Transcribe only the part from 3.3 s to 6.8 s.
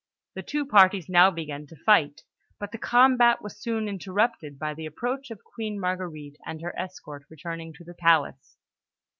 was soon interrupted by the approach of Queen Marguerite and her